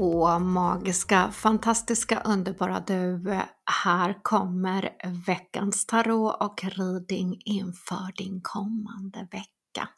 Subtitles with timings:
[0.00, 3.30] Åh, magiska, fantastiska, underbara du!
[3.32, 3.42] Eh,
[3.84, 9.88] här kommer veckans tarot och reading inför din kommande vecka.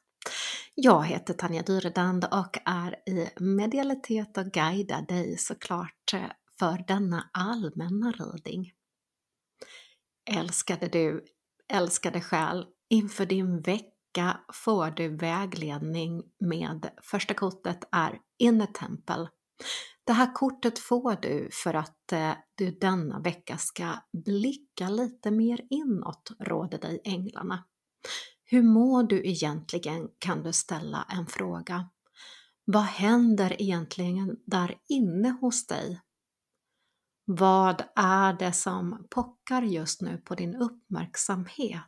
[0.75, 7.31] Jag heter Tanja Dyredand och är i medialitet och guidar dig såklart eh, för denna
[7.33, 8.73] allmänna reading.
[10.31, 11.25] Älskade du,
[11.73, 19.29] älskade själ, inför din vecka får du vägledning med första kortet är Inner Temple
[20.05, 25.61] det här kortet får du för att eh, du denna vecka ska blicka lite mer
[25.71, 27.65] inåt, råder dig änglarna.
[28.45, 31.89] Hur mår du egentligen, kan du ställa en fråga.
[32.65, 36.01] Vad händer egentligen där inne hos dig?
[37.25, 41.85] Vad är det som pockar just nu på din uppmärksamhet?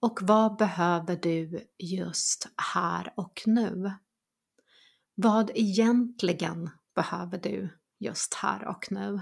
[0.00, 3.92] Och vad behöver du just här och nu?
[5.22, 9.20] Vad egentligen behöver du just här och nu?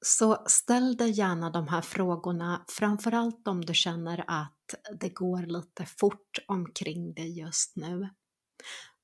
[0.00, 5.86] Så ställ dig gärna de här frågorna, framförallt om du känner att det går lite
[5.86, 8.08] fort omkring dig just nu.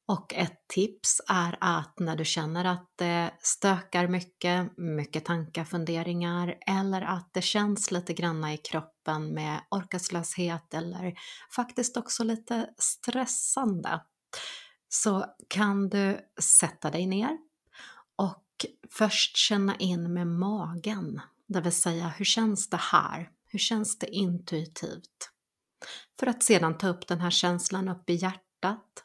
[0.07, 6.59] Och ett tips är att när du känner att det stökar mycket, mycket tankar, funderingar
[6.67, 11.15] eller att det känns lite granna i kroppen med orkeslöshet eller
[11.57, 14.01] faktiskt också lite stressande
[14.95, 17.39] så kan du sätta dig ner
[18.17, 23.31] och först känna in med magen, det vill säga hur känns det här?
[23.47, 25.31] Hur känns det intuitivt?
[26.21, 29.05] För att sedan ta upp den här känslan upp i hjärtat.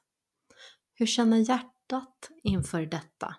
[0.94, 3.36] Hur känner hjärtat inför detta?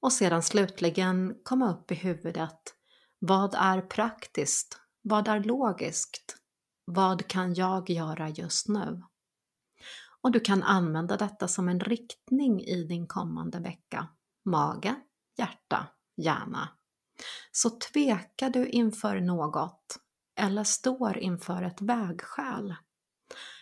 [0.00, 2.74] Och sedan slutligen komma upp i huvudet.
[3.18, 4.80] Vad är praktiskt?
[5.02, 6.36] Vad är logiskt?
[6.84, 9.02] Vad kan jag göra just nu?
[10.22, 14.08] Och du kan använda detta som en riktning i din kommande vecka.
[14.44, 14.94] Mage,
[15.38, 16.68] hjärta, hjärna.
[17.52, 19.98] Så tvekar du inför något
[20.36, 22.74] eller står inför ett vägskäl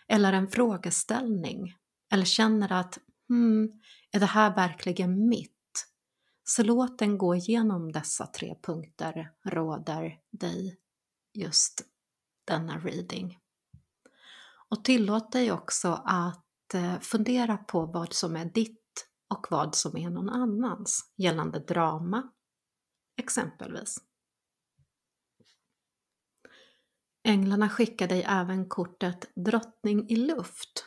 [0.08, 1.76] eller en frågeställning
[2.12, 2.98] eller känner att
[3.28, 3.72] hmm,
[4.12, 5.50] är det här verkligen mitt?
[6.44, 10.78] Så låt den gå igenom dessa tre punkter, råder dig
[11.34, 11.82] just
[12.44, 13.38] denna reading.
[14.68, 19.96] Och tillåt dig också att Eh, fundera på vad som är ditt och vad som
[19.96, 22.30] är någon annans gällande drama,
[23.16, 23.96] exempelvis.
[27.24, 30.86] Änglarna skickar dig även kortet Drottning i luft.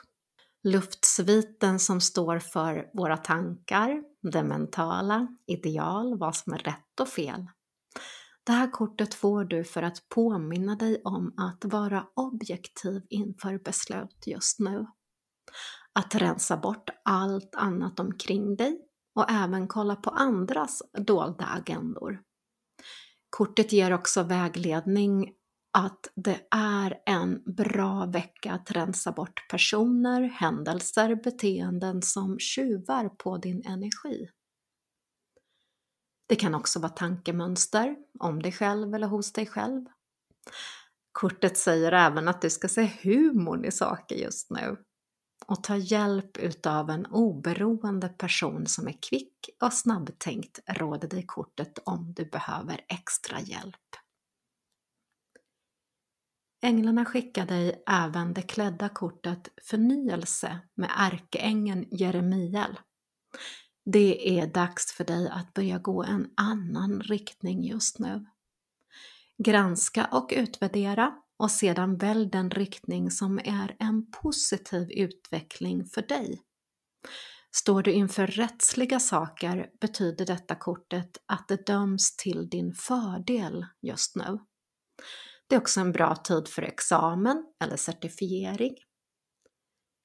[0.64, 7.48] Luftsviten som står för våra tankar, det mentala, ideal, vad som är rätt och fel.
[8.44, 14.24] Det här kortet får du för att påminna dig om att vara objektiv inför beslut
[14.26, 14.88] just nu
[15.94, 18.80] att rensa bort allt annat omkring dig
[19.16, 22.22] och även kolla på andras dolda agendor.
[23.30, 25.34] Kortet ger också vägledning
[25.78, 33.38] att det är en bra vecka att rensa bort personer, händelser, beteenden som tjuvar på
[33.38, 34.30] din energi.
[36.28, 39.86] Det kan också vara tankemönster om dig själv eller hos dig själv.
[41.12, 44.78] Kortet säger även att du ska se humorn i saker just nu
[45.48, 51.80] och ta hjälp utav en oberoende person som är kvick och snabbtänkt råder dig kortet
[51.84, 53.76] om du behöver extra hjälp.
[56.62, 62.80] Änglarna skickar dig även det klädda kortet Förnyelse med ärkeängeln Jeremiel.
[63.86, 68.26] Det är dags för dig att börja gå en annan riktning just nu.
[69.38, 76.42] Granska och utvärdera och sedan välj den riktning som är en positiv utveckling för dig.
[77.56, 84.16] Står du inför rättsliga saker betyder detta kortet att det döms till din fördel just
[84.16, 84.40] nu.
[85.48, 88.76] Det är också en bra tid för examen eller certifiering.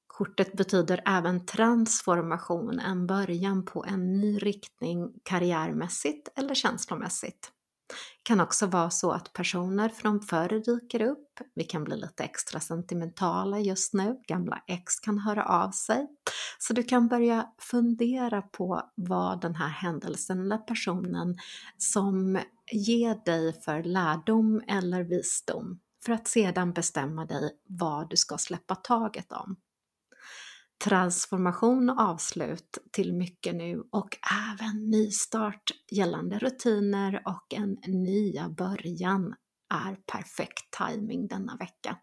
[0.06, 7.52] Kortet betyder även transformation, en början på en ny riktning karriärmässigt eller känslomässigt
[8.22, 11.40] kan också vara så att personer från förr dyker upp.
[11.54, 14.16] Vi kan bli lite extra sentimentala just nu.
[14.28, 16.06] Gamla ex kan höra av sig.
[16.58, 21.36] Så du kan börja fundera på vad den här händelsen eller personen
[21.78, 22.40] som
[22.72, 28.74] ger dig för lärdom eller visdom för att sedan bestämma dig vad du ska släppa
[28.74, 29.56] taget om
[30.84, 34.08] transformation och avslut till mycket nu och
[34.52, 39.34] även nystart gällande rutiner och en nya början
[39.74, 41.98] är perfekt timing denna vecka.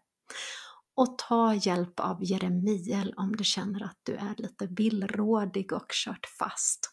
[0.96, 6.26] Och ta hjälp av Jeremiel om du känner att du är lite villrådig och kört
[6.38, 6.90] fast.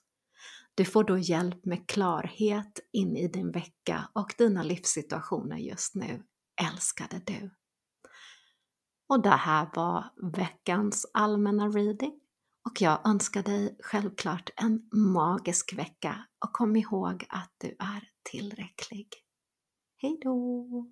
[0.75, 6.23] Du får då hjälp med klarhet in i din vecka och dina livssituationer just nu,
[6.61, 7.51] älskade du.
[9.09, 10.05] Och det här var
[10.37, 12.19] veckans allmänna reading
[12.65, 19.07] och jag önskar dig självklart en magisk vecka och kom ihåg att du är tillräcklig.
[20.01, 20.85] Hejdå!